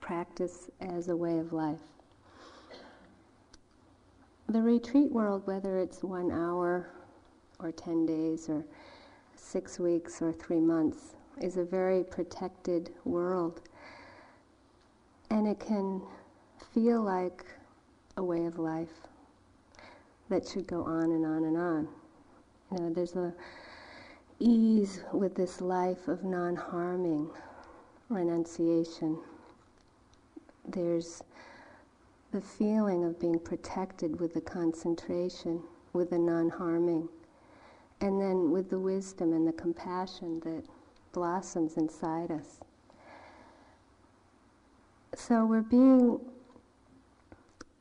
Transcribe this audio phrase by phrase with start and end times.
[0.00, 1.80] practice as a way of life.
[4.48, 6.90] The retreat world, whether it's one hour
[7.60, 8.64] or 10 days or
[9.36, 13.60] six weeks or three months, is a very protected world.
[15.30, 16.02] And it can
[16.74, 17.44] feel like
[18.16, 19.06] a way of life
[20.28, 21.88] that should go on and on and on.
[22.72, 23.32] You know, there's a
[24.38, 27.30] ease with this life of non-harming,
[28.08, 29.18] renunciation.
[30.68, 31.22] There's
[32.32, 37.08] the feeling of being protected with the concentration, with the non-harming,
[38.00, 40.64] and then with the wisdom and the compassion that
[41.12, 42.60] blossoms inside us.
[45.14, 46.20] So we're being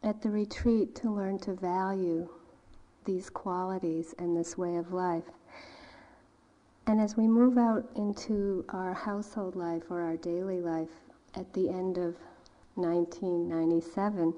[0.04, 2.28] at the retreat to learn to value
[3.06, 5.23] these qualities and this way of life.
[6.88, 10.90] And as we move out into our household life or our daily life
[11.36, 12.16] at the end of
[12.82, 14.34] 1997,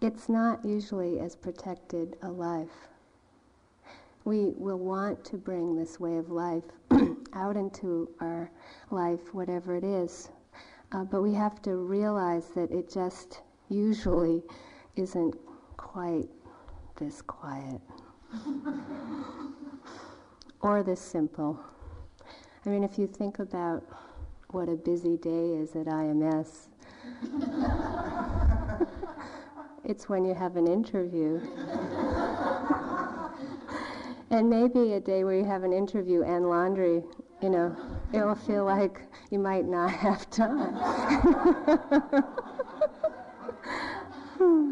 [0.00, 2.88] it's not usually as protected a life.
[4.24, 6.64] We will want to bring this way of life
[7.32, 8.50] out into our
[8.90, 10.30] life, whatever it is.
[10.92, 14.42] Uh, but we have to realize that it just usually
[14.96, 15.36] isn't
[15.76, 16.28] quite
[16.96, 17.80] this quiet
[20.60, 21.60] or this simple.
[22.64, 23.84] I mean, if you think about
[24.48, 26.68] what a busy day is at IMS,
[29.84, 31.40] it's when you have an interview.
[34.30, 37.02] and maybe a day where you have an interview and laundry,
[37.42, 37.76] you know,
[38.12, 40.74] it'll feel like you might not have time.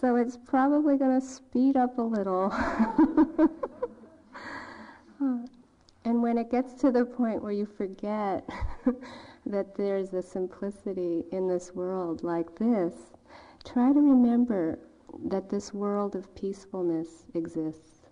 [0.00, 2.52] so it's probably going to speed up a little.
[6.08, 8.48] And when it gets to the point where you forget
[9.46, 12.94] that there's a simplicity in this world like this,
[13.62, 14.78] try to remember
[15.26, 18.06] that this world of peacefulness exists.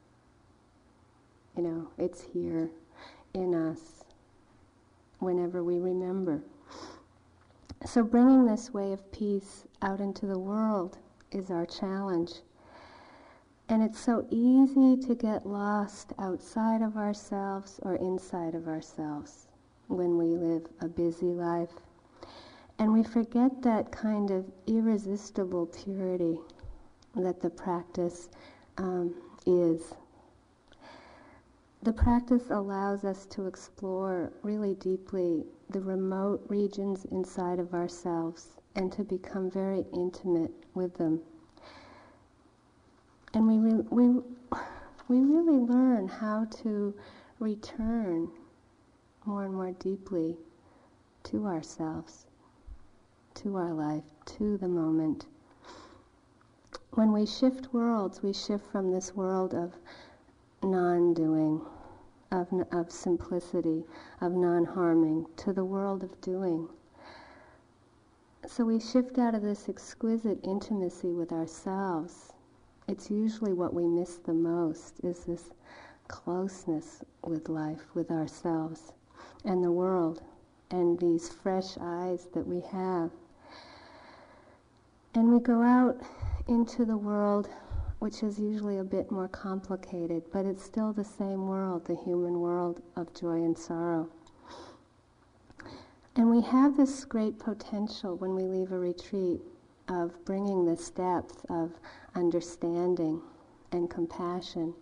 [1.56, 2.69] You know, it's here
[3.32, 4.04] in us
[5.21, 6.42] whenever we remember.
[7.87, 10.98] So, bringing this way of peace out into the world
[11.32, 12.42] is our challenge.
[13.69, 19.49] And it's so easy to get lost outside of ourselves or inside of ourselves
[19.88, 21.72] when we live a busy life.
[22.78, 26.38] And we forget that kind of irresistible purity
[27.16, 28.28] that the practice
[28.78, 29.15] um,
[29.47, 29.94] is.
[31.83, 38.93] The practice allows us to explore really deeply the remote regions inside of ourselves and
[38.93, 41.21] to become very intimate with them.
[43.34, 44.22] And we, re- we,
[45.09, 46.94] we really learn how to
[47.38, 48.28] return
[49.25, 50.37] more and more deeply
[51.25, 52.26] to ourselves,
[53.34, 55.26] to our life, to the moment.
[56.92, 59.75] When we shift worlds, we shift from this world of
[60.62, 61.60] non-doing,
[62.32, 63.84] of, of simplicity,
[64.20, 66.69] of non-harming, to the world of doing.
[68.47, 72.32] So we shift out of this exquisite intimacy with ourselves.
[72.88, 75.50] It's usually what we miss the most, is this
[76.06, 78.92] closeness with life, with ourselves
[79.44, 80.22] and the world,
[80.70, 83.10] and these fresh eyes that we have.
[85.14, 86.00] And we go out
[86.47, 87.48] into the world,
[87.98, 92.41] which is usually a bit more complicated, but it's still the same world, the human
[92.41, 94.08] world of joy and sorrow.
[96.14, 99.41] And we have this great potential when we leave a retreat
[99.88, 101.72] of bringing this depth of
[102.14, 103.20] understanding
[103.72, 104.74] and compassion.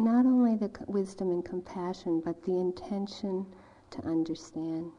[0.00, 3.46] Not only the wisdom and compassion, but the intention
[3.90, 4.90] to understand,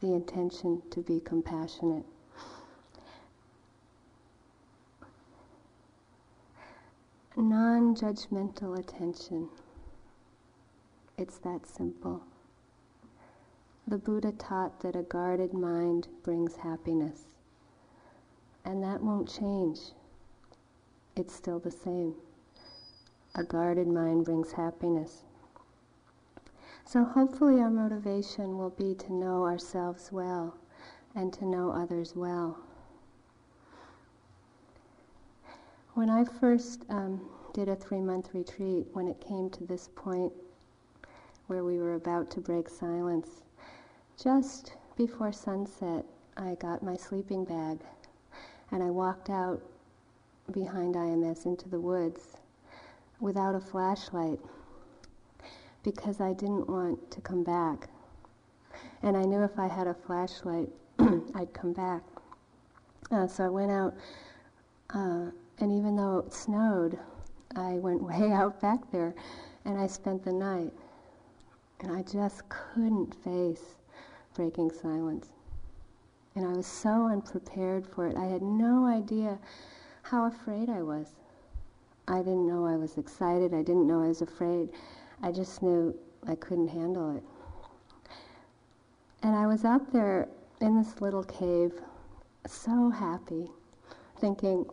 [0.00, 2.04] the intention to be compassionate.
[7.36, 9.48] Non judgmental attention.
[11.16, 12.22] It's that simple.
[13.86, 17.26] The Buddha taught that a guarded mind brings happiness.
[18.68, 19.78] And that won't change.
[21.16, 22.14] It's still the same.
[23.34, 25.24] A guarded mind brings happiness.
[26.84, 30.58] So hopefully our motivation will be to know ourselves well
[31.14, 32.58] and to know others well.
[35.94, 37.22] When I first um,
[37.54, 40.30] did a three month retreat, when it came to this point
[41.46, 43.40] where we were about to break silence,
[44.22, 46.04] just before sunset,
[46.36, 47.78] I got my sleeping bag
[48.70, 49.62] and I walked out
[50.52, 52.36] behind IMS into the woods
[53.20, 54.38] without a flashlight
[55.82, 57.88] because I didn't want to come back.
[59.02, 60.68] And I knew if I had a flashlight,
[61.34, 62.02] I'd come back.
[63.10, 63.94] Uh, so I went out,
[64.94, 65.30] uh,
[65.60, 66.98] and even though it snowed,
[67.56, 69.14] I went way out back there,
[69.64, 70.72] and I spent the night.
[71.80, 73.76] And I just couldn't face
[74.34, 75.28] breaking silence.
[76.38, 78.16] And I was so unprepared for it.
[78.16, 79.40] I had no idea
[80.02, 81.16] how afraid I was.
[82.06, 83.52] I didn't know I was excited.
[83.52, 84.68] I didn't know I was afraid.
[85.20, 85.98] I just knew
[86.28, 87.24] I couldn't handle it.
[89.24, 90.28] And I was out there
[90.60, 91.72] in this little cave,
[92.46, 93.50] so happy,
[94.20, 94.64] thinking,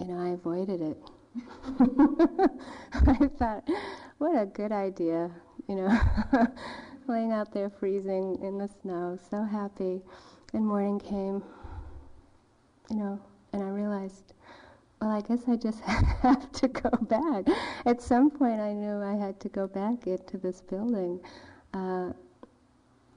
[0.00, 0.98] you know, I avoided it.
[3.06, 3.62] I thought,
[4.18, 5.30] what a good idea,
[5.68, 6.00] you know,
[7.06, 10.02] laying out there freezing in the snow, so happy.
[10.54, 11.42] And morning came,
[12.88, 13.20] you know,
[13.52, 14.34] and I realized,
[15.00, 15.80] well, I guess I just
[16.22, 17.44] have to go back.
[17.84, 21.18] At some point, I knew I had to go back into this building
[21.74, 22.12] uh,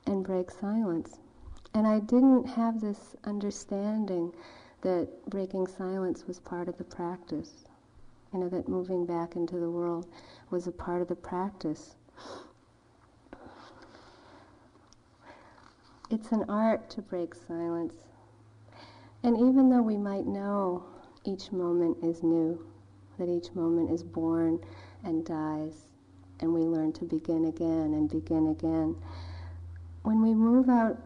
[0.07, 1.19] and break silence.
[1.75, 4.33] And I didn't have this understanding
[4.81, 7.66] that breaking silence was part of the practice.
[8.33, 10.07] You know, that moving back into the world
[10.50, 11.98] was a part of the practice.
[16.09, 17.95] It's an art to break silence.
[19.24, 20.86] And even though we might know
[21.25, 22.65] each moment is new,
[23.18, 24.59] that each moment is born
[25.04, 25.88] and dies,
[26.39, 28.95] and we learn to begin again and begin again,
[30.04, 30.98] when we move out,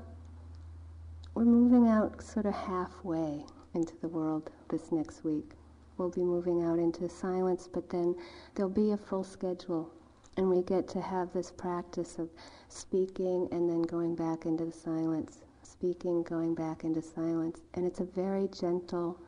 [1.34, 3.44] we're moving out sort of halfway
[3.74, 5.54] into the world this next week.
[5.98, 8.16] We'll be moving out into silence, but then
[8.54, 9.92] there'll be a full schedule
[10.38, 12.30] and we get to have this practice of
[12.70, 17.60] speaking and then going back into the silence, speaking, going back into silence.
[17.74, 19.20] And it's a very gentle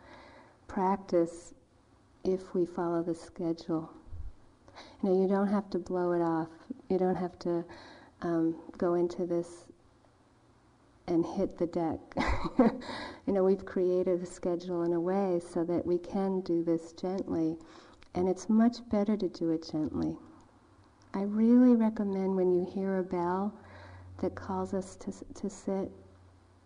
[0.67, 1.53] practice
[2.23, 3.91] if we follow the schedule.
[5.01, 6.47] You know, you don't have to blow it off.
[6.89, 7.65] You don't have to
[8.21, 9.65] um, go into this
[11.07, 11.99] and hit the deck.
[13.27, 16.93] you know, we've created a schedule in a way so that we can do this
[16.93, 17.57] gently,
[18.15, 20.17] and it's much better to do it gently.
[21.15, 23.53] I really recommend when you hear a bell
[24.17, 25.91] that calls us to, to sit,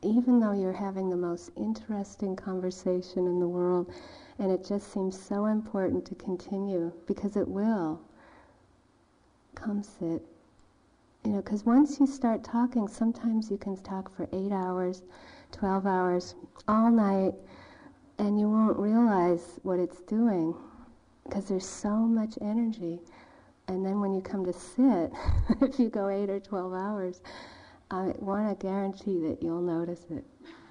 [0.01, 3.91] even though you're having the most interesting conversation in the world,
[4.39, 7.99] and it just seems so important to continue because it will.
[9.55, 10.21] Come sit.
[11.25, 15.01] You know, because once you start talking, sometimes you can talk for eight hours,
[15.51, 16.35] 12 hours,
[16.69, 17.33] all night,
[18.17, 20.55] and you won't realize what it's doing
[21.25, 23.01] because there's so much energy.
[23.67, 25.11] And then when you come to sit,
[25.61, 27.21] if you go eight or 12 hours,
[27.91, 30.25] I want to guarantee that you'll notice it.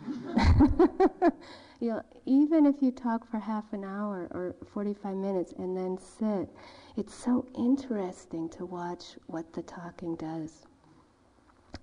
[1.80, 6.48] you'll, even if you talk for half an hour or 45 minutes and then sit,
[6.96, 10.66] it's so interesting to watch what the talking does.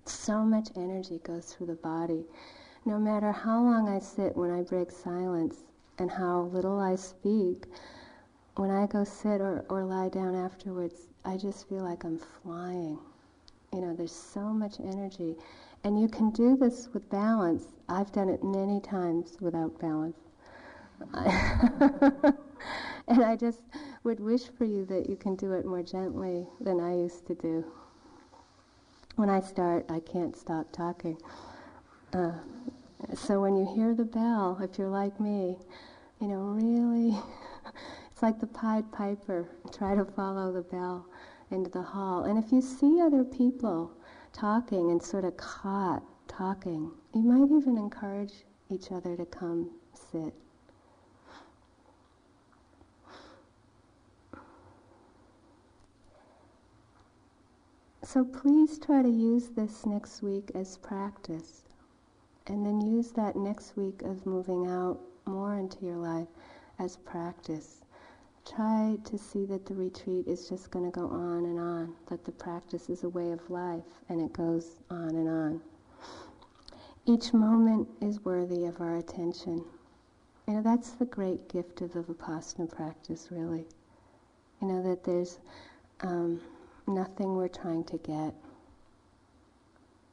[0.06, 2.26] So much energy goes through the body.
[2.86, 5.64] No matter how long I sit when I break silence
[5.98, 7.66] and how little I speak,
[8.56, 13.00] when I go sit or, or lie down afterwards, I just feel like I'm flying.
[13.72, 15.36] You know, there's so much energy.
[15.84, 17.66] And you can do this with balance.
[17.90, 20.18] I've done it many times without balance.
[23.08, 23.62] and I just
[24.04, 27.36] would wish for you that you can do it more gently than I used to
[27.36, 27.66] do.
[29.16, 31.18] When I start, I can't stop talking.
[32.14, 32.34] Uh,
[33.16, 35.58] so when you hear the bell, if you're like me,
[36.22, 37.18] you know, really
[38.22, 39.50] like the Pied Piper.
[39.72, 41.08] Try to follow the bell
[41.52, 42.24] into the hall.
[42.24, 43.92] And if you see other people
[44.32, 48.34] talking and sort of caught talking, you might even encourage
[48.70, 50.34] each other to come sit.
[58.04, 61.64] So please try to use this next week as practice.
[62.48, 66.28] And then use that next week of moving out more into your life
[66.78, 67.83] as practice
[68.46, 72.26] try to see that the retreat is just going to go on and on, that
[72.26, 75.62] the practice is a way of life and it goes on and on.
[77.06, 79.64] Each moment is worthy of our attention.
[80.48, 83.66] You know, that's the great gift of the Vipassana practice, really.
[84.62, 85.40] You know, that there's
[86.02, 86.42] um,
[86.88, 88.34] nothing we're trying to get.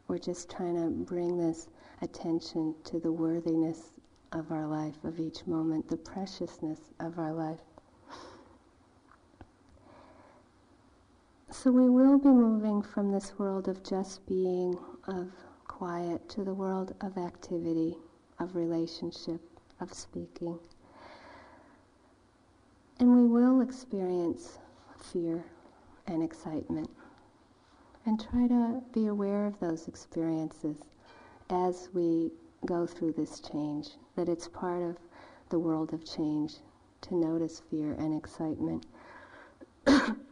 [0.08, 1.68] We're just trying to bring this
[2.02, 3.90] attention to the worthiness
[4.32, 7.60] of our life, of each moment, the preciousness of our life.
[11.62, 15.30] So we will be moving from this world of just being, of
[15.68, 17.98] quiet, to the world of activity,
[18.38, 19.42] of relationship,
[19.78, 20.58] of speaking.
[22.98, 24.56] And we will experience
[25.12, 25.44] fear
[26.06, 26.88] and excitement.
[28.06, 30.78] And try to be aware of those experiences
[31.50, 32.30] as we
[32.64, 34.96] go through this change, that it's part of
[35.50, 36.54] the world of change
[37.02, 38.86] to notice fear and excitement.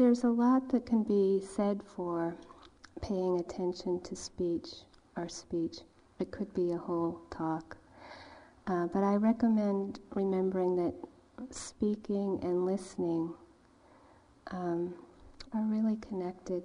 [0.00, 2.34] There's a lot that can be said for
[3.02, 4.68] paying attention to speech,
[5.14, 5.80] our speech.
[6.18, 7.76] It could be a whole talk.
[8.66, 10.94] Uh, but I recommend remembering that
[11.50, 13.34] speaking and listening
[14.52, 14.94] um,
[15.52, 16.62] are really connected.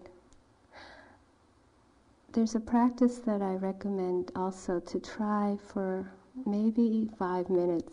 [2.32, 6.10] There's a practice that I recommend also to try for
[6.46, 7.92] maybe five minutes.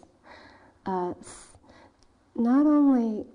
[0.87, 1.15] Uh,
[2.37, 3.27] not only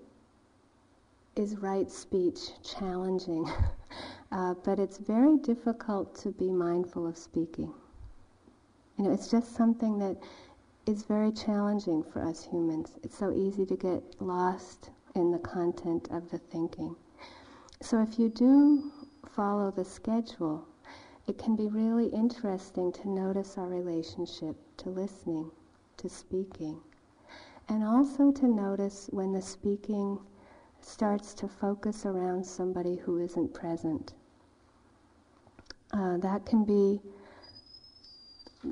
[1.39, 3.49] is right speech challenging,
[4.31, 7.73] uh, but it's very difficult to be mindful of speaking.
[8.97, 10.17] You know, it's just something that
[10.87, 12.93] is very challenging for us humans.
[13.03, 16.95] It's so easy to get lost in the content of the thinking.
[17.81, 18.91] So if you do
[19.29, 20.67] follow the schedule,
[21.27, 25.51] it can be really interesting to notice our relationship to listening,
[25.97, 26.79] to speaking,
[27.67, 30.19] and also to notice when the speaking
[30.87, 34.13] starts to focus around somebody who isn't present.
[35.91, 37.01] Uh, that can be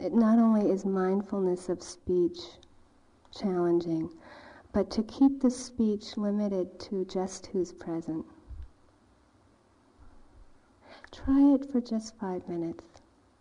[0.02, 2.40] it not only is mindfulness of speech
[3.38, 4.10] challenging,
[4.72, 8.26] but to keep the speech limited to just who's present.
[11.12, 12.84] Try it for just five minutes.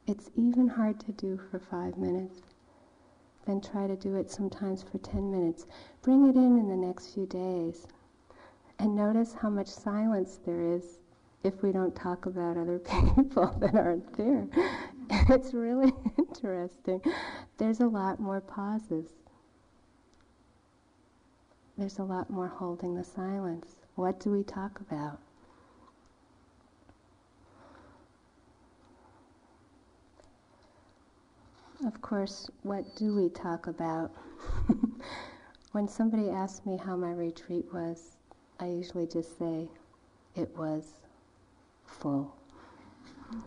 [0.06, 2.42] It's even hard to do for five minutes.
[3.46, 5.66] Then try to do it sometimes for 10 minutes.
[6.02, 7.86] Bring it in in the next few days.
[8.78, 10.98] And notice how much silence there is
[11.42, 12.78] if we don't talk about other
[13.14, 14.48] people that aren't there.
[15.28, 17.00] it's really interesting.
[17.58, 19.10] There's a lot more pauses.
[21.76, 23.80] There's a lot more holding the silence.
[23.96, 25.18] What do we talk about?
[31.84, 34.12] Of course, what do we talk about?
[35.72, 38.13] when somebody asks me how my retreat was,
[38.60, 39.68] I usually just say,
[40.34, 40.94] it was
[41.86, 42.34] full.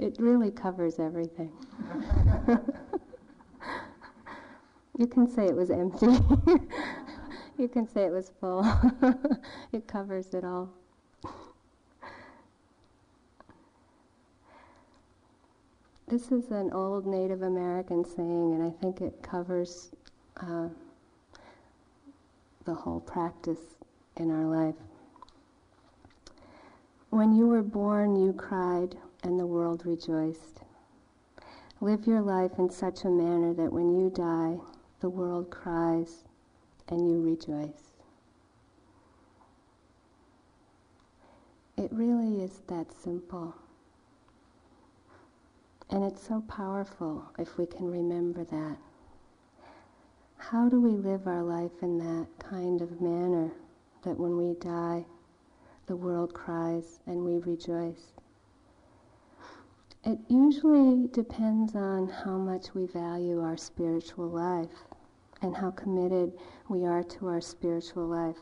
[0.00, 1.50] It really covers everything.
[4.96, 6.06] you can say it was empty.
[7.58, 8.64] you can say it was full.
[9.72, 10.70] it covers it all.
[16.06, 19.90] This is an old Native American saying, and I think it covers
[20.36, 20.68] uh,
[22.68, 23.78] the whole practice
[24.16, 24.74] in our life.
[27.08, 30.60] When you were born, you cried and the world rejoiced.
[31.80, 34.58] Live your life in such a manner that when you die,
[35.00, 36.24] the world cries
[36.88, 37.94] and you rejoice.
[41.78, 43.54] It really is that simple.
[45.88, 48.76] And it's so powerful if we can remember that.
[50.38, 53.52] How do we live our life in that kind of manner
[54.02, 55.04] that when we die,
[55.86, 58.12] the world cries and we rejoice?
[60.04, 64.86] It usually depends on how much we value our spiritual life
[65.42, 66.32] and how committed
[66.68, 68.40] we are to our spiritual life.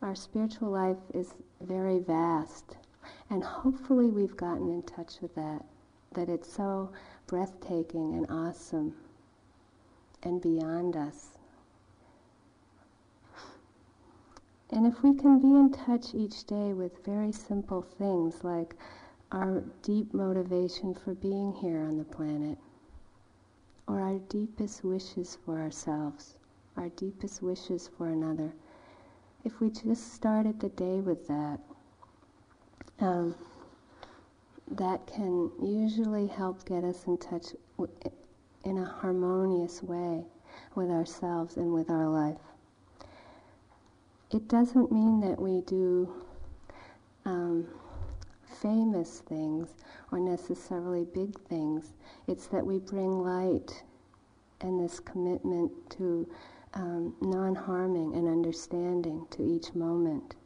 [0.00, 2.76] Our spiritual life is very vast,
[3.30, 5.64] and hopefully we've gotten in touch with that,
[6.12, 6.92] that it's so
[7.26, 8.94] breathtaking and awesome
[10.22, 11.30] and beyond us.
[14.70, 18.74] And if we can be in touch each day with very simple things like
[19.30, 22.56] our deep motivation for being here on the planet,
[23.86, 26.36] or our deepest wishes for ourselves,
[26.76, 28.52] our deepest wishes for another.
[29.44, 31.58] If we just started the day with that,
[33.00, 33.34] um,
[34.70, 37.54] that can usually help get us in touch
[38.64, 40.24] in a harmonious way
[40.74, 42.40] with ourselves and with our life.
[44.30, 46.12] It doesn't mean that we do
[47.24, 47.66] um,
[48.60, 49.74] famous things
[50.10, 51.92] or necessarily big things.
[52.26, 53.82] It's that we bring light
[54.60, 56.28] and this commitment to
[56.74, 60.36] um, non harming and understanding to each moment.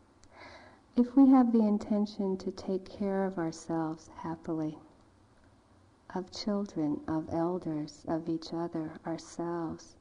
[0.96, 4.78] If we have the intention to take care of ourselves happily,
[6.14, 9.96] of children, of elders, of each other, ourselves,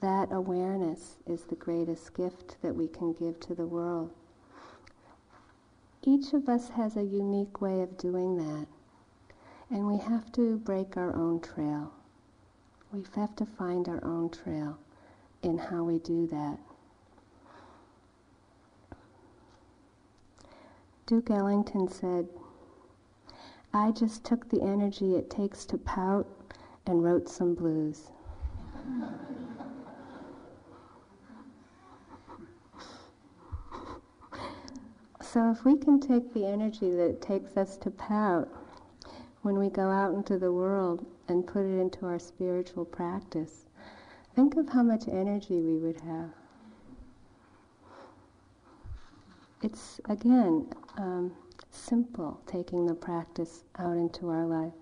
[0.00, 4.10] that awareness is the greatest gift that we can give to the world.
[6.02, 8.66] Each of us has a unique way of doing that,
[9.70, 11.92] and we have to break our own trail.
[12.92, 14.78] We have to find our own trail
[15.42, 16.58] in how we do that.
[21.06, 22.28] Duke Ellington said,
[23.74, 26.26] I just took the energy it takes to pout
[26.86, 28.10] and wrote some blues.
[35.20, 38.48] so if we can take the energy that it takes us to pout
[39.40, 43.64] when we go out into the world and put it into our spiritual practice,
[44.34, 46.30] think of how much energy we would have.
[49.62, 50.66] It's, again,
[50.98, 51.32] um,
[51.74, 54.74] simple taking the practice out into our life.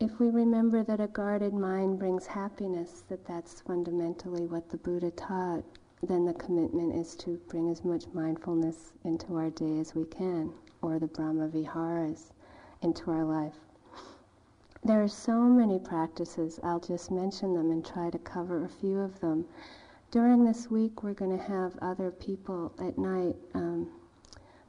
[0.00, 5.10] If we remember that a guarded mind brings happiness, that that's fundamentally what the Buddha
[5.10, 5.62] taught,
[6.02, 10.52] then the commitment is to bring as much mindfulness into our day as we can,
[10.80, 12.32] or the Brahma Viharas
[12.80, 13.58] into our life.
[14.82, 18.98] There are so many practices, I'll just mention them and try to cover a few
[18.98, 19.44] of them.
[20.10, 23.36] During this week, we're going to have other people at night.
[23.52, 23.90] Um,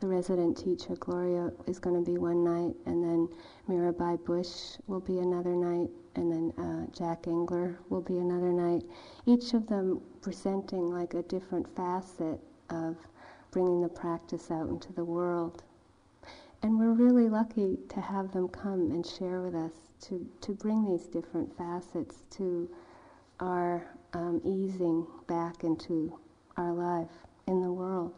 [0.01, 3.29] the resident teacher, Gloria, is going to be one night, and then
[3.69, 8.83] Mirabai Bush will be another night, and then uh, Jack Engler will be another night.
[9.27, 12.39] Each of them presenting like a different facet
[12.71, 12.97] of
[13.51, 15.63] bringing the practice out into the world.
[16.63, 19.73] And we're really lucky to have them come and share with us
[20.07, 22.67] to, to bring these different facets to
[23.39, 26.19] our um, easing back into
[26.57, 27.11] our life
[27.47, 28.13] in the world.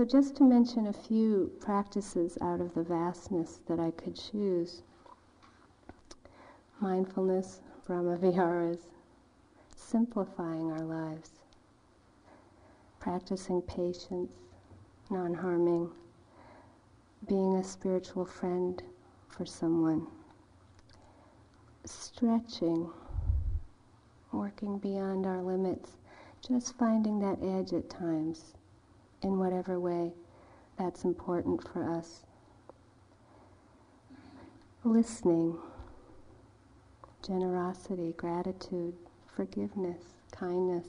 [0.00, 4.80] So, just to mention a few practices out of the vastness that I could choose.
[6.80, 8.86] Mindfulness, Brahma Viharas,
[9.76, 11.32] simplifying our lives,
[12.98, 14.32] practicing patience,
[15.10, 15.90] non harming,
[17.28, 18.82] being a spiritual friend
[19.28, 20.06] for someone,
[21.84, 22.88] stretching,
[24.32, 25.98] working beyond our limits,
[26.40, 28.54] just finding that edge at times
[29.22, 30.12] in whatever way
[30.78, 32.22] that's important for us.
[34.84, 35.58] Listening,
[37.24, 38.94] generosity, gratitude,
[39.26, 40.02] forgiveness,
[40.32, 40.86] kindness.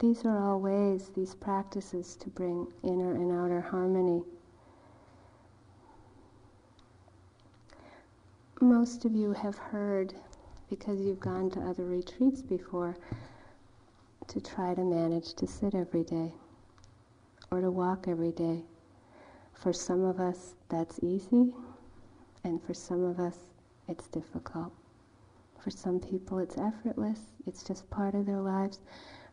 [0.00, 4.22] These are all ways, these practices to bring inner and outer harmony.
[8.60, 10.14] Most of you have heard,
[10.70, 12.96] because you've gone to other retreats before,
[14.28, 16.32] to try to manage to sit every day
[17.50, 18.64] or to walk every day.
[19.52, 21.52] For some of us, that's easy,
[22.42, 23.38] and for some of us,
[23.88, 24.72] it's difficult.
[25.62, 28.80] For some people, it's effortless, it's just part of their lives.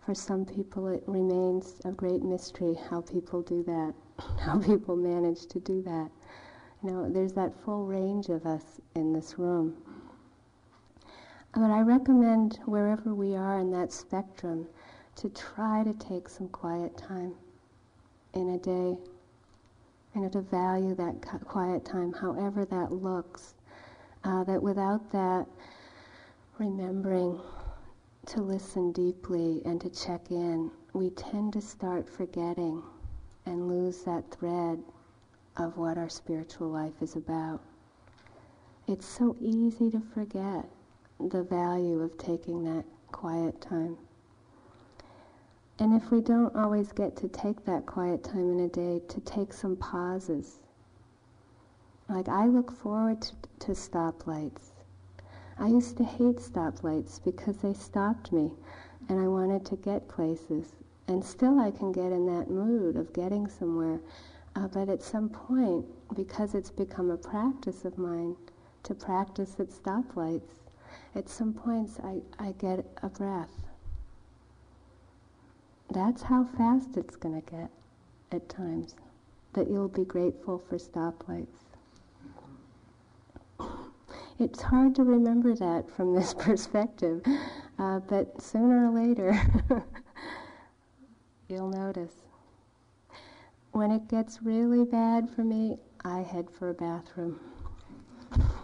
[0.05, 3.93] For some people, it remains a great mystery how people do that,
[4.39, 6.09] how people manage to do that.
[6.83, 9.75] You know, there's that full range of us in this room.
[11.53, 14.67] But I recommend wherever we are in that spectrum
[15.21, 17.35] to try to take some quiet time
[18.33, 18.97] in a day
[20.15, 23.53] and to value that quiet time, however that looks.
[24.23, 25.45] Uh, that without that,
[26.57, 27.39] remembering
[28.25, 32.81] to listen deeply and to check in, we tend to start forgetting
[33.45, 34.81] and lose that thread
[35.57, 37.61] of what our spiritual life is about.
[38.87, 40.65] It's so easy to forget
[41.19, 43.97] the value of taking that quiet time.
[45.79, 49.19] And if we don't always get to take that quiet time in a day, to
[49.21, 50.59] take some pauses.
[52.07, 54.71] Like I look forward to, to stoplights.
[55.57, 58.51] I used to hate stoplights because they stopped me
[59.09, 60.73] and I wanted to get places.
[61.07, 63.99] And still I can get in that mood of getting somewhere.
[64.55, 68.35] Uh, but at some point, because it's become a practice of mine
[68.83, 70.59] to practice at stoplights,
[71.15, 73.60] at some points I, I get a breath
[75.93, 77.69] that's how fast it's going to get
[78.31, 78.95] at times,
[79.53, 81.47] that you'll be grateful for stoplights.
[84.39, 87.21] It's hard to remember that from this perspective,
[87.77, 89.39] uh, but sooner or later
[91.47, 92.13] you'll notice.
[93.71, 97.39] When it gets really bad for me, I head for a bathroom.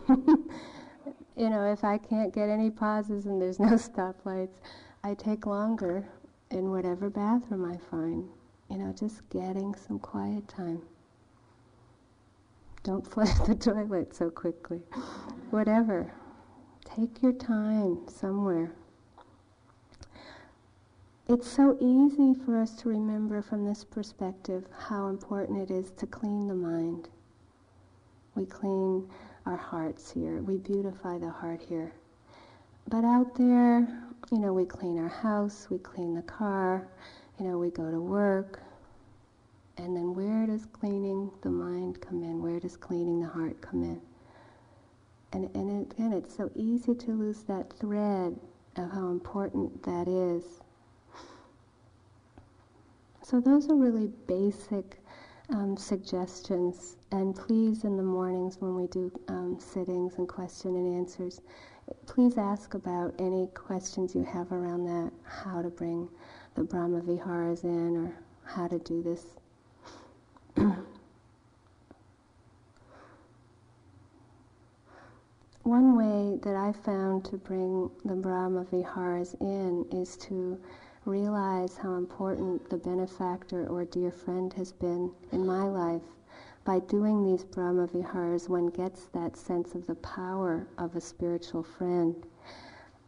[0.09, 4.59] you know, if I can't get any pauses and there's no stoplights,
[5.03, 6.07] I take longer
[6.51, 8.27] in whatever bathroom I find.
[8.69, 10.81] You know, just getting some quiet time.
[12.83, 14.81] Don't flush the toilet so quickly.
[15.51, 16.11] Whatever.
[16.85, 18.71] Take your time somewhere.
[21.29, 26.07] It's so easy for us to remember from this perspective how important it is to
[26.07, 27.09] clean the mind.
[28.35, 29.09] We clean
[29.45, 30.41] our hearts here.
[30.41, 31.91] We beautify the heart here.
[32.87, 36.87] but out there, you know, we clean our house, we clean the car,
[37.39, 38.61] you know, we go to work.
[39.77, 42.41] And then where does cleaning the mind come in?
[42.41, 44.01] Where does cleaning the heart come in?
[45.33, 48.39] And, and again, it's so easy to lose that thread
[48.75, 50.61] of how important that is.
[53.23, 54.99] So those are really basic
[55.49, 56.95] um, suggestions.
[57.11, 61.41] And please, in the mornings when we do um, sittings and question and answers,
[62.05, 66.09] please ask about any questions you have around that, how to bring
[66.55, 69.25] the Brahma Viharas in or how to do this.
[75.63, 80.59] One way that I found to bring the Brahma Viharas in is to
[81.05, 86.01] realize how important the benefactor or dear friend has been in my life
[86.67, 91.63] by doing these Brahma Viharas, one gets that sense of the power of a spiritual
[91.63, 92.13] friend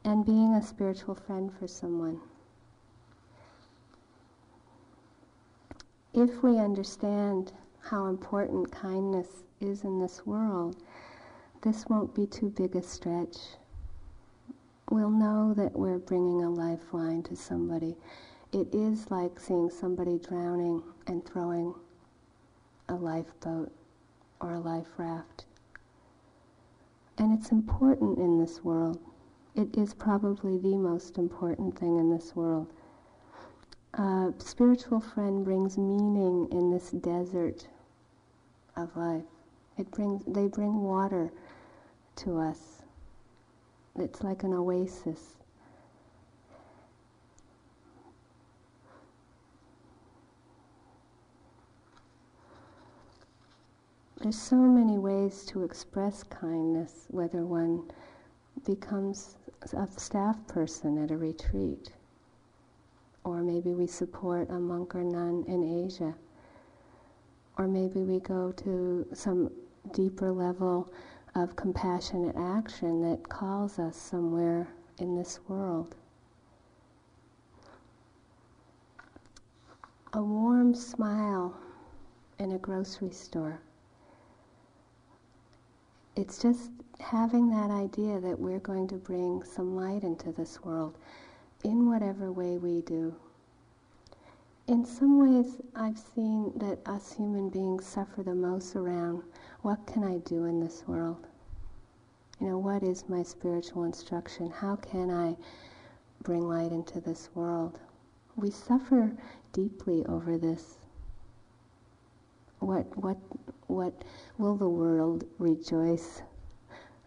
[0.05, 2.21] and being a spiritual friend for someone.
[6.13, 9.27] If we understand how important kindness
[9.59, 10.77] is in this world,
[11.61, 13.35] this won't be too big a stretch.
[14.89, 17.97] We'll know that we're bringing a lifeline to somebody.
[18.53, 21.75] It is like seeing somebody drowning and throwing
[22.89, 23.71] a lifeboat
[24.41, 25.45] or a life raft.
[27.17, 28.99] And it's important in this world.
[29.55, 32.71] It is probably the most important thing in this world.
[33.93, 37.67] A spiritual friend brings meaning in this desert
[38.75, 39.23] of life.
[39.77, 41.31] It brings, they bring water
[42.17, 42.83] to us.
[43.97, 45.38] It's like an oasis.
[54.21, 57.89] There's so many ways to express kindness, whether one
[58.65, 59.37] becomes
[59.71, 61.93] a staff person at a retreat,
[63.23, 66.13] or maybe we support a monk or nun in Asia,
[67.57, 69.51] or maybe we go to some
[69.93, 70.91] deeper level
[71.35, 75.95] of compassionate action that calls us somewhere in this world.
[80.11, 81.57] A warm smile
[82.37, 83.61] in a grocery store
[86.19, 90.97] it's just having that idea that we're going to bring some light into this world
[91.63, 93.15] in whatever way we do.
[94.67, 99.23] In some ways, I've seen that us human beings suffer the most around
[99.61, 101.25] what can I do in this world?
[102.41, 104.51] You know, what is my spiritual instruction?
[104.51, 105.37] How can I
[106.23, 107.79] bring light into this world?
[108.35, 109.13] We suffer
[109.53, 110.75] deeply over this.
[112.59, 113.17] What, what,
[113.69, 114.03] what
[114.39, 116.23] will the world rejoice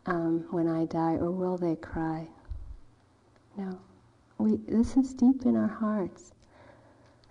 [0.06, 2.28] um, when I die, or will they cry?
[3.56, 3.78] No.
[4.38, 6.32] We, this is deep in our hearts.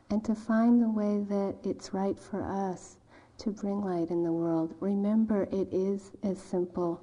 [0.09, 2.97] And to find the way that it's right for us
[3.39, 7.01] to bring light in the world, remember it is as simple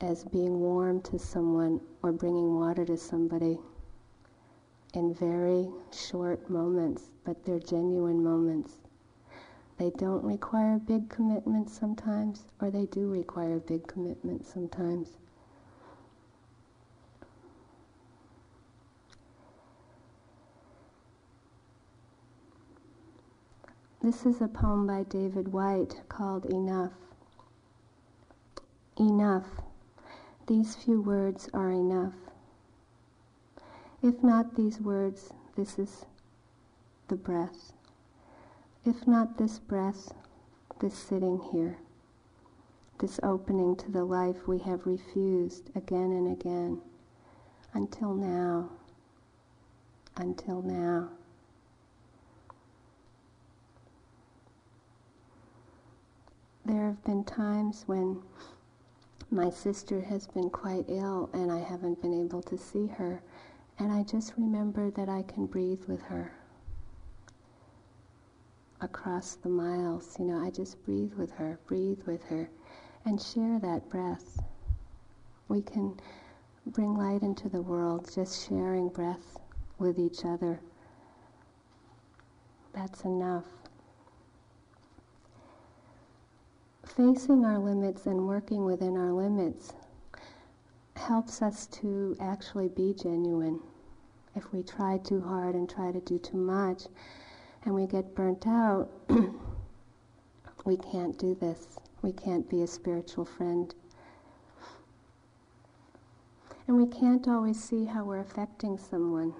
[0.00, 3.58] as being warm to someone or bringing water to somebody
[4.94, 8.78] in very short moments, but they're genuine moments.
[9.76, 15.18] They don't require big commitments sometimes, or they do require big commitments sometimes.
[24.00, 26.92] This is a poem by David Whyte called Enough.
[28.98, 29.46] Enough.
[30.46, 32.12] These few words are enough.
[34.02, 36.04] If not these words, this is
[37.08, 37.73] the breath.
[38.86, 40.12] If not this breath,
[40.80, 41.78] this sitting here,
[42.98, 46.82] this opening to the life we have refused again and again,
[47.72, 48.68] until now,
[50.18, 51.08] until now.
[56.66, 58.22] There have been times when
[59.30, 63.22] my sister has been quite ill and I haven't been able to see her,
[63.78, 66.32] and I just remember that I can breathe with her
[68.84, 70.16] across the miles.
[70.18, 72.48] You know, I just breathe with her, breathe with her,
[73.04, 74.42] and share that breath.
[75.48, 75.98] We can
[76.66, 79.38] bring light into the world just sharing breath
[79.78, 80.60] with each other.
[82.72, 83.44] That's enough.
[86.86, 89.72] Facing our limits and working within our limits
[90.96, 93.60] helps us to actually be genuine.
[94.36, 96.84] If we try too hard and try to do too much,
[97.64, 98.90] and we get burnt out,
[100.64, 101.78] we can't do this.
[102.02, 103.74] We can't be a spiritual friend.
[106.66, 109.34] And we can't always see how we're affecting someone.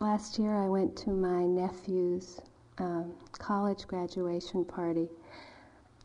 [0.00, 2.40] Last year I went to my nephew's
[2.78, 5.08] um, college graduation party.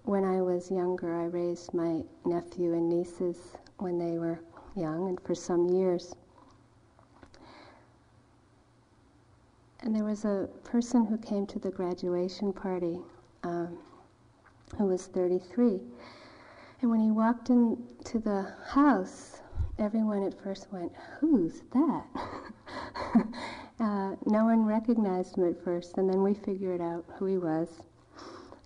[0.03, 3.37] When I was younger, I raised my nephew and nieces
[3.77, 4.39] when they were
[4.75, 6.15] young and for some years.
[9.81, 12.99] And there was a person who came to the graduation party
[13.43, 13.77] um,
[14.77, 15.79] who was 33.
[16.81, 19.41] And when he walked into the house,
[19.77, 22.05] everyone at first went, Who's that?
[23.79, 27.81] uh, no one recognized him at first, and then we figured out who he was.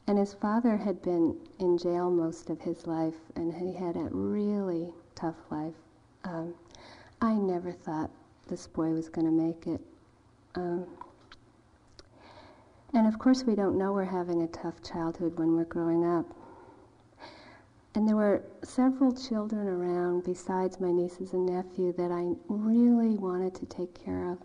[0.08, 4.10] And his father had been in jail most of his life, and he had a
[4.12, 5.76] really tough life.
[6.24, 6.54] Um,
[7.22, 8.10] I never thought
[8.48, 9.82] this boy was going to make it.
[10.56, 10.86] Um,
[12.94, 16.34] and of course, we don't know we're having a tough childhood when we're growing up.
[17.96, 23.56] And there were several children around besides my nieces and nephew that I really wanted
[23.56, 24.40] to take care of.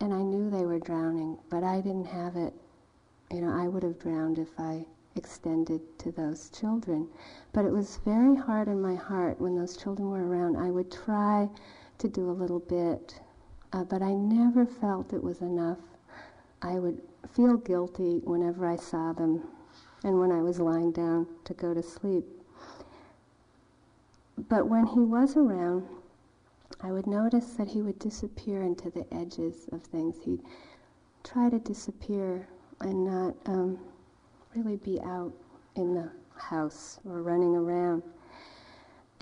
[0.00, 2.54] And I knew they were drowning, but I didn't have it.
[3.30, 7.08] You know, I would have drowned if I extended to those children.
[7.52, 10.56] But it was very hard in my heart when those children were around.
[10.56, 11.48] I would try
[11.98, 13.20] to do a little bit,
[13.72, 15.78] uh, but I never felt it was enough.
[16.62, 19.46] I would feel guilty whenever I saw them
[20.04, 22.24] and when I was lying down to go to sleep.
[24.48, 25.86] But when he was around,
[26.80, 30.16] I would notice that he would disappear into the edges of things.
[30.24, 30.40] He'd
[31.22, 32.48] try to disappear
[32.80, 33.78] and not um,
[34.54, 35.32] really be out
[35.76, 38.02] in the house or running around.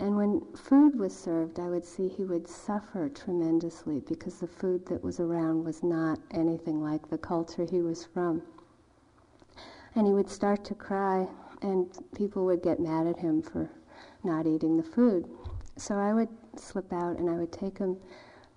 [0.01, 4.87] And when food was served, I would see he would suffer tremendously because the food
[4.87, 8.43] that was around was not anything like the culture he was from.
[9.97, 11.27] And he would start to cry,
[11.63, 13.71] and people would get mad at him for
[14.23, 15.29] not eating the food.
[15.77, 17.97] So I would slip out and I would take him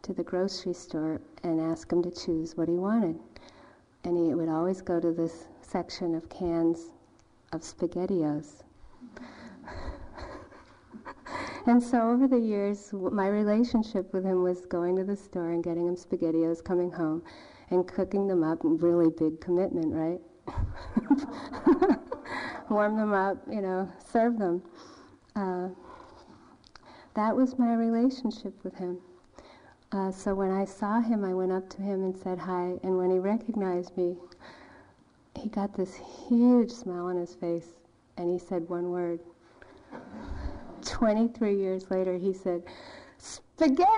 [0.04, 3.18] to the grocery store and ask him to choose what he wanted.
[4.04, 6.92] And he would always go to this section of cans
[7.52, 8.62] of SpaghettiOs.
[11.68, 15.64] And so over the years, my relationship with him was going to the store and
[15.64, 17.24] getting him SpaghettiOs, coming home,
[17.70, 18.60] and cooking them up.
[18.64, 20.20] Really big commitment, right?
[22.70, 24.64] Warm them up, you know, serve them.
[25.36, 25.70] Uh,
[27.14, 28.98] that was my relationship with him.
[29.92, 32.80] Uh, so when I saw him, I went up to him and said hi.
[32.82, 34.16] And when he recognized me,
[35.40, 37.68] he got this huge smile on his face,
[38.18, 39.20] and he said one word
[40.84, 42.64] 23 years later, he said,
[43.18, 43.86] Spaghetti!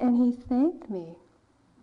[0.00, 1.16] and he thanked me.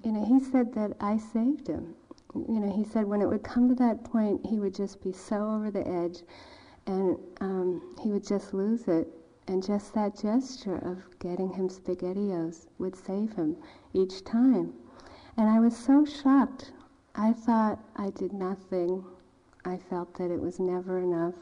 [0.04, 1.95] You know, he said that I saved him.
[2.36, 5.12] You know, he said when it would come to that point, he would just be
[5.12, 6.21] so over the edge
[6.88, 9.08] and um, he would just lose it.
[9.47, 13.58] And just that gesture of getting him SpaghettiOs would save him
[13.93, 14.73] each time.
[15.36, 16.72] And I was so shocked.
[17.15, 19.04] I thought I did nothing.
[19.65, 21.34] I felt that it was never enough.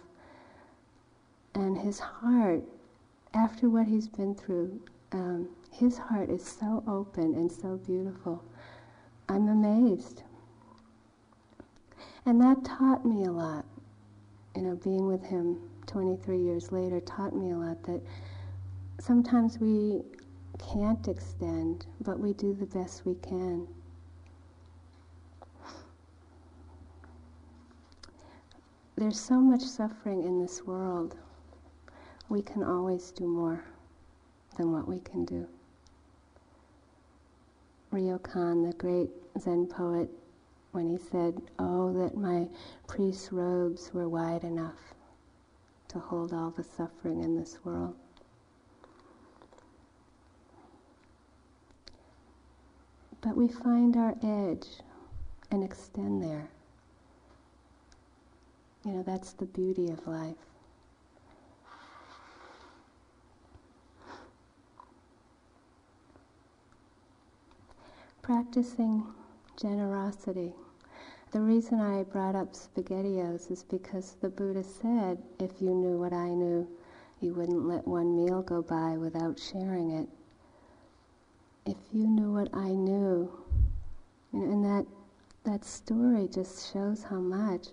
[1.54, 2.64] And his heart,
[3.34, 4.80] after what he's been through,
[5.12, 8.44] um, his heart is so open and so beautiful.
[9.28, 10.24] I'm amazed.
[12.26, 13.66] And that taught me a lot.
[14.56, 18.02] You know, being with him 23 years later taught me a lot that
[19.00, 20.02] sometimes we
[20.60, 23.68] can't extend, but we do the best we can.
[29.02, 31.16] There's so much suffering in this world.
[32.30, 33.66] We can always do more
[34.58, 35.48] than what we can do.
[37.92, 39.10] Ryokan, the great
[39.40, 40.08] Zen poet,
[40.72, 42.48] when he said, Oh, that my
[42.86, 44.94] priest's robes were wide enough
[45.88, 47.96] to hold all the suffering in this world.
[53.22, 54.68] But we find our edge
[55.50, 56.52] and extend there.
[58.84, 60.36] You know, that's the beauty of life.
[68.22, 69.06] Practicing
[69.60, 70.54] generosity.
[71.32, 76.14] The reason I brought up SpaghettiOs is because the Buddha said, if you knew what
[76.14, 76.68] I knew,
[77.22, 80.10] you wouldn't let one meal go by without sharing it.
[81.66, 83.32] If you knew what I knew,
[84.34, 84.86] and that
[85.44, 87.68] that story just shows how much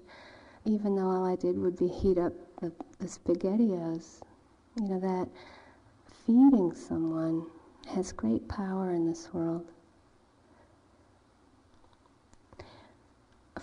[0.69, 4.21] even though all I did would be heat up the, the SpaghettiOs,
[4.77, 5.29] you know, that
[6.27, 7.47] feeding someone
[7.89, 9.67] has great power in this world.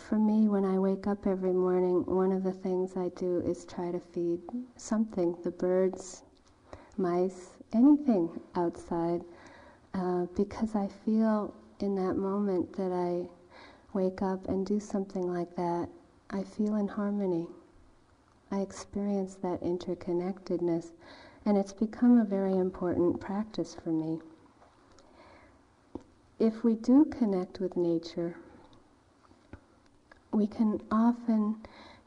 [0.09, 3.65] for me, when I wake up every morning, one of the things I do is
[3.65, 4.39] try to feed
[4.75, 6.21] something the birds,
[6.95, 9.21] mice, anything outside,
[9.95, 13.27] uh, because I feel in that moment that I
[13.93, 15.89] wake up and do something like that,
[16.29, 17.47] I feel in harmony.
[18.51, 20.91] I experience that interconnectedness,
[21.45, 24.19] and it's become a very important practice for me.
[26.39, 28.37] If we do connect with nature,
[30.31, 31.57] we can often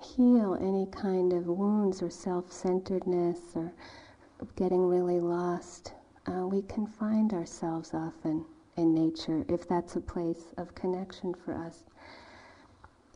[0.01, 3.73] heal any kind of wounds or self centeredness or
[4.57, 5.93] getting really lost.
[6.27, 8.45] Uh, we can find ourselves often
[8.77, 11.85] in nature if that's a place of connection for us.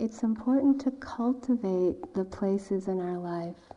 [0.03, 3.71] It's important to cultivate the places in our life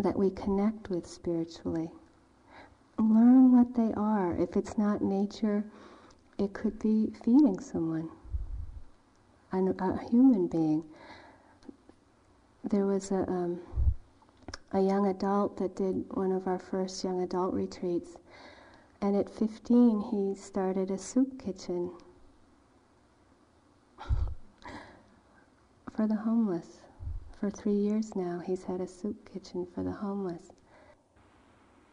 [0.00, 1.88] that we connect with spiritually.
[2.98, 4.36] Learn what they are.
[4.36, 5.62] If it's not nature,
[6.36, 8.10] it could be feeding someone
[9.52, 10.82] a human being.
[12.64, 13.60] There was a, um,
[14.72, 18.16] a young adult that did one of our first young adult retreats,
[19.00, 21.92] and at 15 he started a soup kitchen
[25.94, 26.78] for the homeless.
[27.38, 30.50] For three years now, he's had a soup kitchen for the homeless.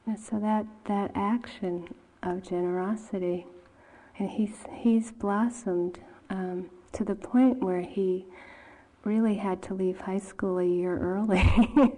[0.05, 3.45] And so that, that action of generosity,
[4.17, 5.99] and he's, he's blossomed.
[6.29, 8.25] Um, to the point where he
[9.03, 11.41] really had to leave high school a year early.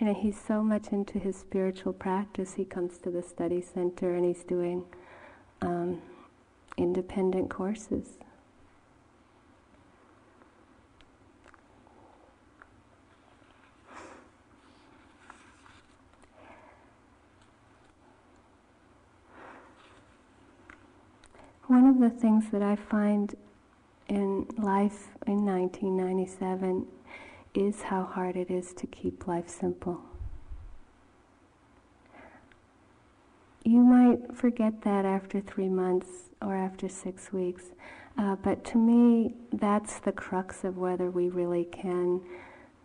[0.00, 2.54] know, he's so much into his spiritual practice.
[2.54, 4.84] He comes to the study center and he's doing
[5.60, 6.02] um,
[6.76, 8.18] independent courses.
[22.02, 23.32] The things that I find
[24.08, 26.84] in life in 1997
[27.54, 30.00] is how hard it is to keep life simple.
[33.64, 36.08] You might forget that after three months
[36.40, 37.66] or after six weeks,
[38.18, 42.20] uh, but to me, that's the crux of whether we really can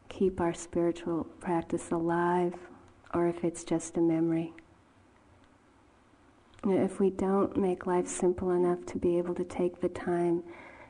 [0.10, 2.54] keep our spiritual practice alive
[3.16, 4.54] or if it's just a memory.
[6.66, 10.44] If we don't make life simple enough to be able to take the time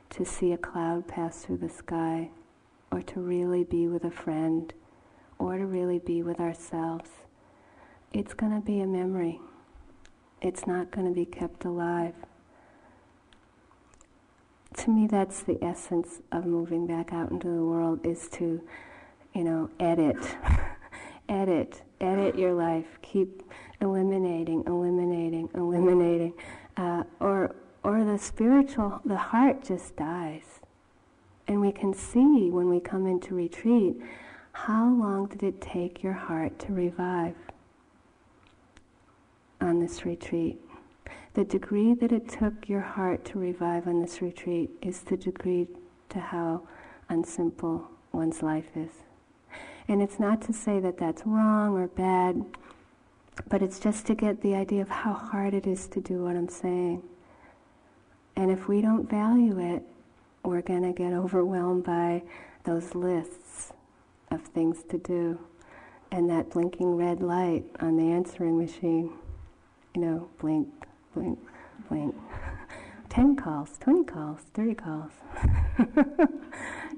[0.09, 2.29] to see a cloud pass through the sky,
[2.91, 4.73] or to really be with a friend,
[5.37, 7.09] or to really be with ourselves,
[8.13, 9.39] it's going to be a memory.
[10.41, 12.13] It's not going to be kept alive.
[14.77, 18.61] To me, that's the essence of moving back out into the world is to,
[19.33, 20.17] you know, edit,
[21.29, 22.99] edit, edit your life.
[23.01, 23.43] Keep
[23.81, 26.33] eliminating, eliminating, eliminating,
[26.77, 30.59] uh, or or the spiritual, the heart just dies.
[31.47, 33.95] And we can see when we come into retreat,
[34.51, 37.35] how long did it take your heart to revive
[39.61, 40.59] on this retreat?
[41.35, 45.67] The degree that it took your heart to revive on this retreat is the degree
[46.09, 46.63] to how
[47.09, 49.03] unsimple one's life is.
[49.87, 52.43] And it's not to say that that's wrong or bad,
[53.49, 56.35] but it's just to get the idea of how hard it is to do what
[56.35, 57.03] I'm saying.
[58.35, 59.83] And if we don't value it,
[60.43, 62.23] we're going to get overwhelmed by
[62.63, 63.73] those lists
[64.31, 65.39] of things to do
[66.11, 69.11] and that blinking red light on the answering machine.
[69.95, 70.67] You know, blink,
[71.13, 71.39] blink,
[71.89, 72.15] blink.
[73.09, 75.11] 10 calls, 20 calls, 30 calls.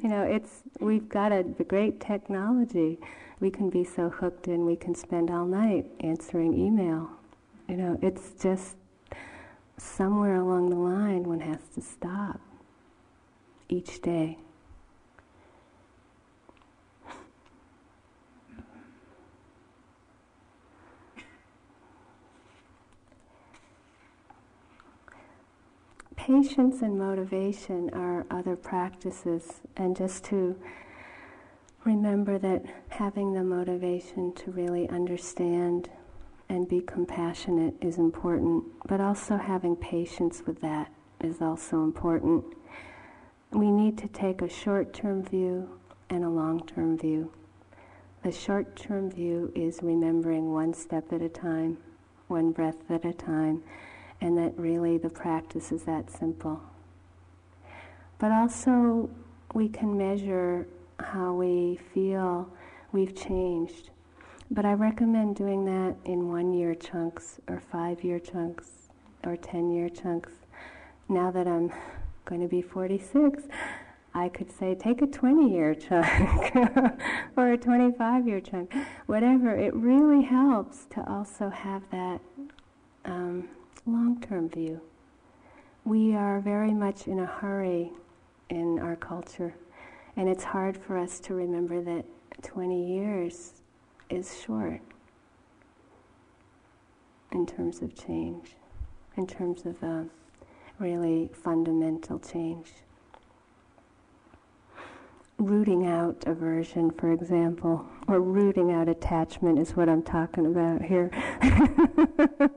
[0.01, 2.99] you know, it's we've got a, a great technology.
[3.39, 7.09] We can be so hooked in, we can spend all night answering email.
[7.67, 8.75] You know, it's just
[9.77, 12.41] somewhere along the line one has to stop
[13.69, 14.37] each day.
[26.15, 30.55] Patience and motivation are other practices, and just to
[31.89, 35.89] remember that having the motivation to really understand
[36.47, 42.45] and be compassionate is important, but also having patience with that is also important.
[43.49, 45.67] We need to take a short term view
[46.11, 47.31] and a long term view.
[48.21, 51.79] The short term view is remembering one step at a time,
[52.27, 53.63] one breath at a time,
[54.21, 56.61] and that really the practice is that simple.
[58.19, 59.09] But also,
[59.55, 60.67] we can measure
[61.01, 62.49] how we feel
[62.91, 63.89] we've changed
[64.51, 68.89] but I recommend doing that in one year chunks or five year chunks
[69.23, 70.31] or 10 year chunks.
[71.07, 71.71] Now that I'm
[72.25, 73.43] going to be 46,
[74.15, 76.55] I could say, take a 20 year chunk
[77.37, 78.73] or a 25 year chunk,
[79.05, 79.55] whatever.
[79.55, 82.19] It really helps to also have that
[83.05, 83.49] um,
[83.85, 84.81] long term view.
[85.85, 87.91] We are very much in a hurry
[88.49, 89.53] in our culture,
[90.19, 92.03] and it's hard for us to remember that
[92.43, 93.53] 20 years
[94.09, 94.81] is short
[97.31, 98.57] in terms of change,
[99.15, 100.03] in terms of uh,
[100.77, 102.67] really fundamental change
[105.37, 111.09] rooting out aversion, for example, or rooting out attachment is what I'm talking about here.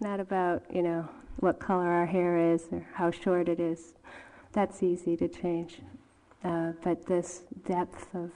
[0.00, 1.08] Not about, you know,
[1.38, 3.94] what color our hair is or how short it is.
[4.52, 5.80] That's easy to change.
[6.44, 8.30] Uh, but this depth of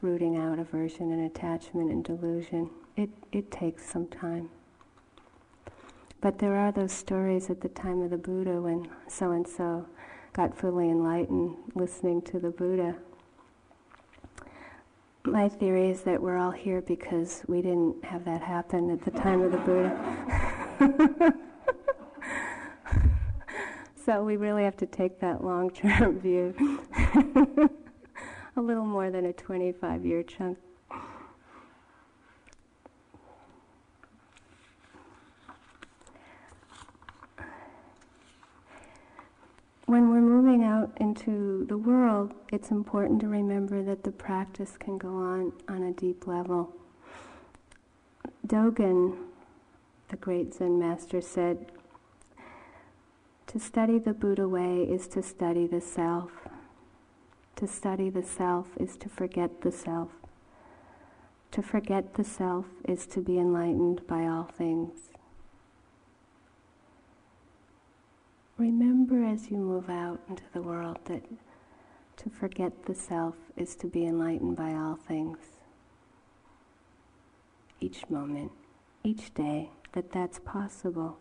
[0.00, 4.50] rooting out aversion and attachment and delusion, it, it takes some time.
[6.20, 9.86] But there are those stories at the time of the Buddha when so and so
[10.32, 12.96] got fully enlightened listening to the Buddha.
[15.24, 19.10] My theory is that we're all here because we didn't have that happen at the
[19.10, 21.34] time of the Buddha.
[24.04, 26.54] so we really have to take that long term view.
[28.56, 30.58] a little more than a 25 year chunk.
[39.86, 44.98] when we're moving out into the world, it's important to remember that the practice can
[44.98, 46.74] go on on a deep level.
[48.46, 49.16] Dogen,
[50.08, 51.70] the great Zen master, said,
[53.54, 56.32] To study the Buddha way is to study the self.
[57.54, 60.08] To study the self is to forget the self.
[61.52, 65.10] To forget the self is to be enlightened by all things.
[68.58, 71.22] Remember as you move out into the world that
[72.16, 75.38] to forget the self is to be enlightened by all things.
[77.78, 78.50] Each moment,
[79.04, 81.18] each day, that that's possible.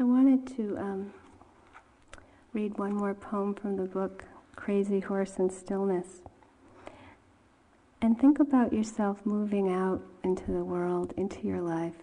[0.00, 1.12] I wanted to um,
[2.60, 4.22] read one more poem from the book
[4.54, 6.20] Crazy Horse in Stillness.
[8.02, 11.94] And think about yourself moving out into the world, into your life,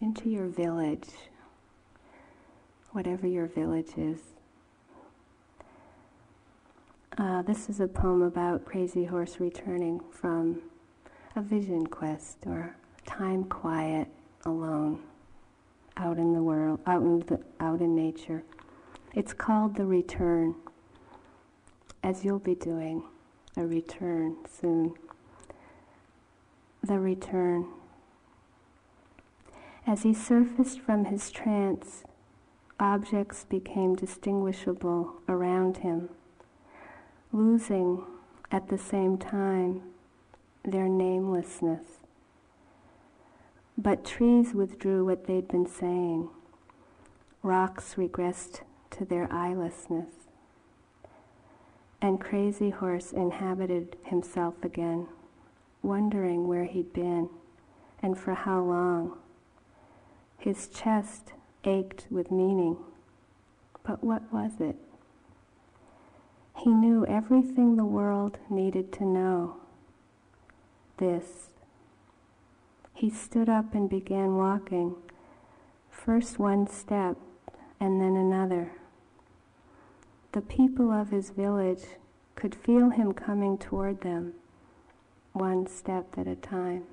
[0.00, 1.06] into your village,
[2.92, 4.20] whatever your village is.
[7.18, 10.62] Uh, this is a poem about Crazy Horse returning from
[11.36, 12.74] a vision quest or
[13.04, 14.08] time quiet
[14.46, 15.02] alone
[15.98, 18.42] out in the world, out in, the, out in nature.
[19.14, 20.54] It's called the return,
[22.02, 23.02] as you'll be doing
[23.58, 24.94] a return soon.
[26.82, 27.68] The return.
[29.86, 32.04] As he surfaced from his trance,
[32.80, 36.08] objects became distinguishable around him,
[37.32, 38.04] losing
[38.50, 39.82] at the same time
[40.64, 41.98] their namelessness.
[43.76, 46.30] But trees withdrew what they'd been saying.
[47.42, 48.60] Rocks regressed
[48.92, 50.10] to their eyelessness.
[52.00, 55.06] And Crazy Horse inhabited himself again,
[55.82, 57.28] wondering where he'd been
[58.02, 59.18] and for how long.
[60.38, 61.32] His chest
[61.64, 62.76] ached with meaning.
[63.84, 64.76] But what was it?
[66.56, 69.56] He knew everything the world needed to know.
[70.98, 71.52] This
[72.94, 74.94] he stood up and began walking,
[75.90, 77.16] first one step
[77.80, 78.70] and then another.
[80.32, 81.84] The people of his village
[82.34, 84.34] could feel him coming toward them,
[85.32, 86.84] one step at a time.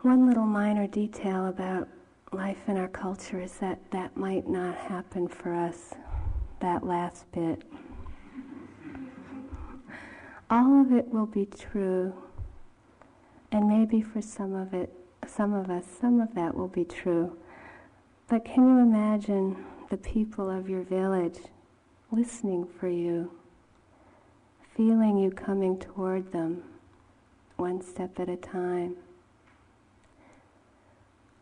[0.00, 1.88] One little minor detail about
[2.32, 5.94] life in our culture is that that might not happen for us,
[6.60, 7.62] that last bit
[10.52, 12.12] all of it will be true.
[13.50, 14.92] And maybe for some of it,
[15.26, 17.38] some of us, some of that will be true.
[18.32, 21.36] But can you imagine the people of your village
[22.10, 23.30] listening for you,
[24.74, 26.62] feeling you coming toward them
[27.58, 28.96] one step at a time?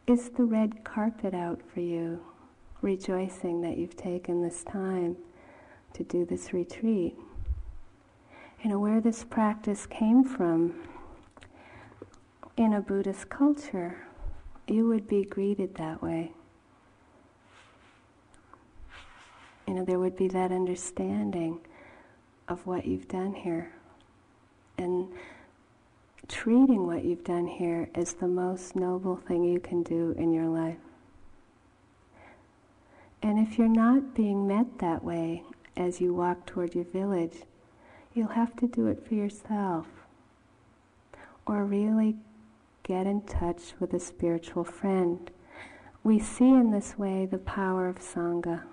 [0.09, 2.25] Is the red carpet out for you,
[2.83, 5.17] rejoicing that you've taken this time
[5.93, 7.17] to do this retreat?
[8.65, 10.75] you know, where this practice came from
[12.57, 14.09] in a Buddhist culture,
[14.67, 16.33] you would be greeted that way.
[19.71, 21.61] You know, there would be that understanding
[22.49, 23.71] of what you've done here.
[24.77, 25.07] And
[26.27, 30.49] treating what you've done here as the most noble thing you can do in your
[30.49, 30.81] life.
[33.23, 35.45] And if you're not being met that way
[35.77, 37.45] as you walk toward your village,
[38.13, 39.87] you'll have to do it for yourself.
[41.47, 42.17] Or really
[42.83, 45.31] get in touch with a spiritual friend.
[46.03, 48.65] We see in this way the power of Sangha,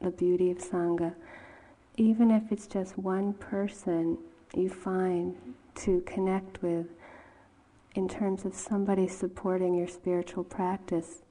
[0.00, 1.14] the beauty of Sangha.
[1.96, 4.18] Even if it's just one person
[4.54, 5.36] you find
[5.74, 6.86] to connect with
[7.94, 11.22] in terms of somebody supporting your spiritual practice,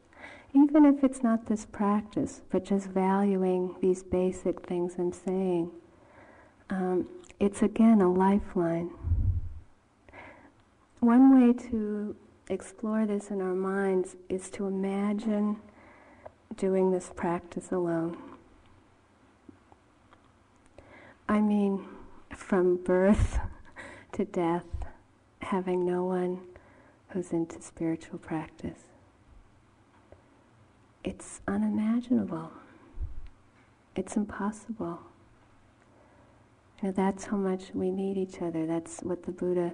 [0.53, 5.71] even if it's not this practice, but just valuing these basic things I'm saying,
[6.69, 7.07] um,
[7.39, 8.91] it's again a lifeline.
[10.99, 12.15] One way to
[12.49, 15.57] explore this in our minds is to imagine
[16.55, 18.17] doing this practice alone.
[21.29, 21.85] I mean,
[22.33, 23.39] from birth
[24.13, 24.65] to death,
[25.41, 26.39] having no one
[27.09, 28.79] who's into spiritual practice.
[31.03, 32.51] It's unimaginable.
[33.95, 34.99] It's impossible.
[36.81, 38.65] You know, that's how much we need each other.
[38.65, 39.73] That's what the Buddha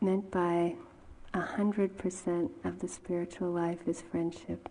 [0.00, 0.76] meant by
[1.34, 4.68] a hundred percent of the spiritual life is friendship.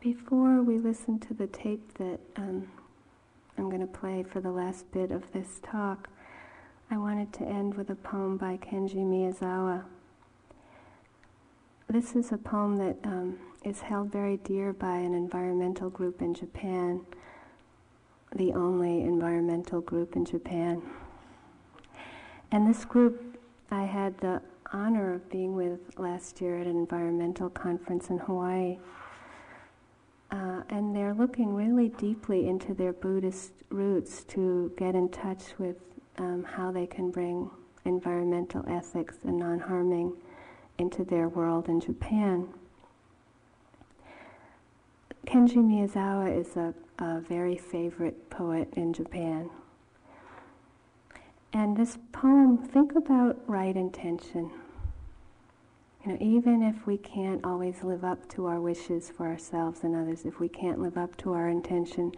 [0.00, 2.66] Before we listen to the tape that um,
[3.56, 6.08] I'm going to play for the last bit of this talk,
[6.90, 9.84] I wanted to end with a poem by Kenji Miyazawa.
[11.88, 16.34] This is a poem that um, is held very dear by an environmental group in
[16.34, 17.02] Japan,
[18.34, 20.82] the only environmental group in Japan.
[22.50, 23.38] And this group
[23.70, 28.78] I had the honor of being with last year at an environmental conference in Hawaii.
[30.30, 35.76] Uh, and they're looking really deeply into their Buddhist roots to get in touch with
[36.18, 37.50] um, how they can bring
[37.84, 40.12] environmental ethics and non harming
[40.78, 42.48] into their world in Japan.
[45.26, 49.50] Kenji Miyazawa is a, a very favorite poet in Japan.
[51.52, 54.50] And this poem, think about right intention.
[56.04, 59.94] You know, even if we can't always live up to our wishes for ourselves and
[59.94, 62.12] others, if we can't live up to our intention,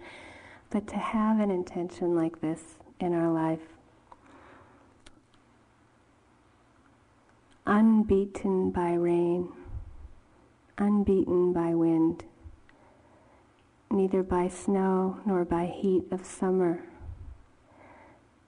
[0.71, 2.61] but to have an intention like this
[3.01, 3.59] in our life,
[7.67, 9.49] unbeaten by rain,
[10.79, 12.25] unbeaten by wind,
[13.91, 16.85] neither by snow nor by heat of summer,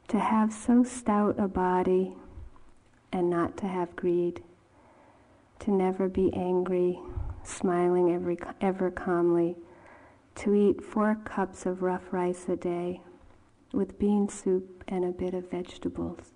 [0.07, 2.15] to have so stout a body
[3.13, 4.41] and not to have greed
[5.61, 7.01] to never be angry,
[7.43, 9.57] smiling every, ever calmly,
[10.35, 13.01] to eat four cups of rough rice a day
[13.73, 16.33] with bean soup and a bit of vegetables,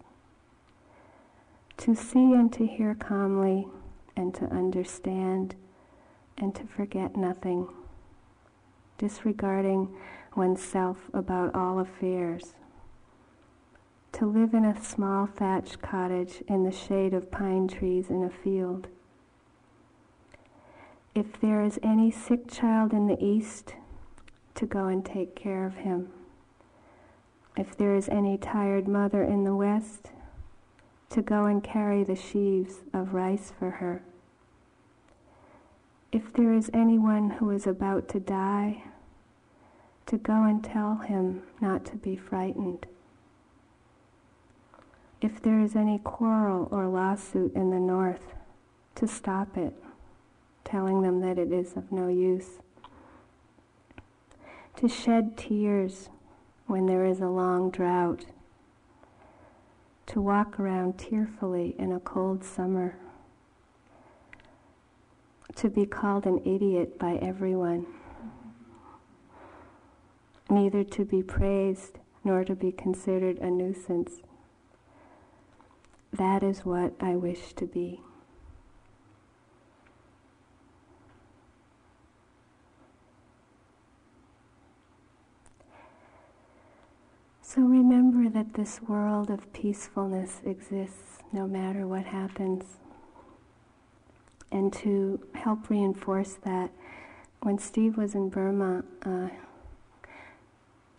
[1.77, 3.67] to see and to hear calmly
[4.17, 5.55] and to understand
[6.37, 7.69] and to forget nothing,
[8.99, 9.95] disregarding
[10.37, 12.55] oneself about all affairs,
[14.13, 18.31] to live in a small thatched cottage in the shade of pine trees in a
[18.31, 18.89] field,
[21.15, 23.75] if there is any sick child in the East,
[24.55, 26.09] to go and take care of him.
[27.57, 30.11] If there is any tired mother in the West,
[31.11, 34.03] to go and carry the sheaves of rice for her.
[36.13, 38.85] If there is anyone who is about to die,
[40.07, 42.87] to go and tell him not to be frightened.
[45.21, 48.35] If there is any quarrel or lawsuit in the North,
[48.95, 49.75] to stop it
[50.69, 52.59] telling them that it is of no use.
[54.77, 56.11] To shed tears
[56.67, 58.27] when there is a long drought.
[60.07, 62.97] To walk around tearfully in a cold summer.
[65.57, 67.87] To be called an idiot by everyone.
[70.51, 74.23] Neither to be praised nor to be considered a nuisance.
[76.13, 78.01] That is what I wish to be.
[87.59, 92.77] So remember that this world of peacefulness exists no matter what happens.
[94.53, 96.71] And to help reinforce that,
[97.43, 99.31] when Steve was in Burma, uh,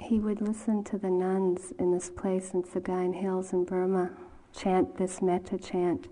[0.01, 4.11] he would listen to the nuns in this place in Sagaing Hills in Burma
[4.51, 6.09] chant this metta chant.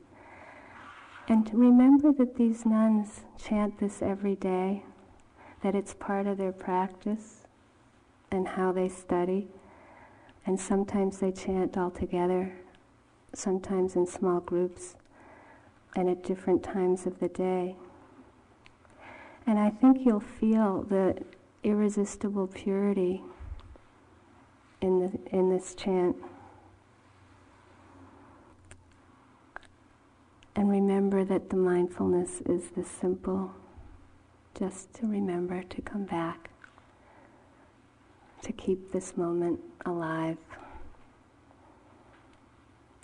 [1.27, 4.85] And remember that these nuns chant this every day,
[5.61, 7.47] that it's part of their practice
[8.31, 9.49] and how they study.
[10.47, 12.53] And sometimes they chant all together,
[13.33, 14.95] sometimes in small groups,
[15.93, 17.75] and at different times of the day.
[19.45, 21.17] And I think you'll feel the
[21.63, 23.21] irresistible purity
[24.79, 26.15] in, the, in this chant.
[30.55, 33.51] And remember that the mindfulness is this simple,
[34.57, 36.51] just to remember to come back,
[38.43, 40.37] to keep this moment alive,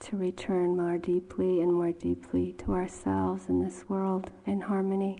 [0.01, 5.19] to return more deeply and more deeply to ourselves in this world in harmony.